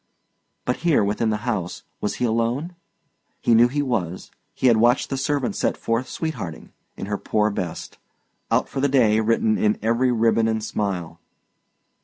[0.65, 2.75] But here, within the house, was he alone?
[3.39, 7.19] He knew he was; he had watched the servant set forth sweet hearting, in her
[7.19, 7.99] poor best,
[8.49, 11.19] "out for the day" written in every ribbon and smile.